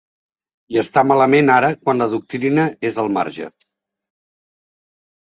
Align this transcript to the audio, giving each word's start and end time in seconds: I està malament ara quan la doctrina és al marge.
I 0.75 0.77
està 0.81 1.01
malament 1.09 1.51
ara 1.55 1.69
quan 1.83 2.01
la 2.03 2.07
doctrina 2.13 2.65
és 2.91 2.97
al 3.05 3.13
marge. 3.19 3.51